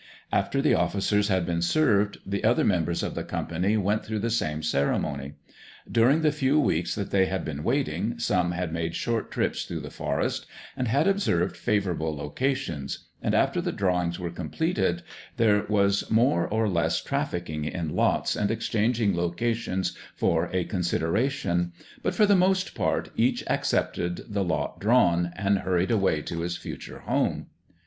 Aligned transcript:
After 0.31 0.63
the 0.63 0.73
officers 0.73 1.27
had 1.27 1.45
been 1.45 1.61
served, 1.61 2.17
the 2.25 2.43
other 2.43 2.63
members 2.63 3.03
of 3.03 3.13
the 3.13 3.23
company 3.23 3.77
went 3.77 4.03
through 4.03 4.17
the 4.17 4.31
same 4.31 4.63
ceremony. 4.63 5.33
During 5.91 6.21
the 6.23 6.31
few 6.31 6.59
weeks 6.59 6.95
that 6.95 7.11
they 7.11 7.27
had 7.27 7.45
been 7.45 7.63
waiting, 7.63 8.17
some 8.17 8.49
had 8.51 8.73
made 8.73 8.95
short 8.95 9.29
trips 9.29 9.63
through 9.63 9.81
the 9.81 9.91
forest, 9.91 10.47
and 10.75 10.87
had 10.87 11.07
observed 11.07 11.55
favourable 11.55 12.15
locations, 12.15 13.09
and 13.21 13.35
after 13.35 13.61
the 13.61 13.71
"drawings" 13.71 14.17
were 14.17 14.31
completed, 14.31 15.03
there 15.37 15.65
was 15.69 16.09
more 16.09 16.47
or 16.47 16.67
less 16.67 16.99
trafficking 16.99 17.65
in 17.65 17.95
lots, 17.95 18.35
and 18.35 18.49
exchanging 18.49 19.15
locations 19.15 19.95
for 20.15 20.49
a 20.51 20.63
consideration; 20.63 21.73
but 22.01 22.15
for 22.15 22.25
the 22.25 22.35
most 22.35 22.73
part 22.73 23.11
each 23.15 23.43
accepted 23.45 24.21
the 24.27 24.43
lot 24.43 24.79
drawn, 24.79 25.31
and 25.35 25.59
hurried 25.59 25.91
away 25.91 26.23
to 26.23 26.39
his 26.39 26.57
future 26.57 27.01
home. 27.01 27.45